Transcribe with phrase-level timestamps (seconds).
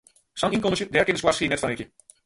[0.43, 1.89] Sa'n ynkommentsje, dêr kin de skoarstien net fan rikje.